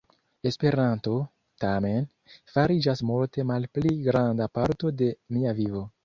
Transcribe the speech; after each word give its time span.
Esperanto, 0.51 1.11
tamen, 1.63 2.07
fariĝas 2.53 3.03
multe 3.09 3.45
malpli 3.49 3.91
granda 4.07 4.47
parto 4.59 4.91
de 5.03 5.11
mia 5.37 5.53
vivo. 5.61 5.83